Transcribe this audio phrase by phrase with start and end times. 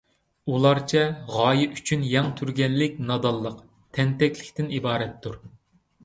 [0.51, 1.01] ئۇلارچە
[1.33, 3.59] غايە ئۈچۈن يەڭ تۈرگەنلىك نادانلىق،
[3.99, 5.37] تەنتەكلىكتىن ئىبارەتتۇر.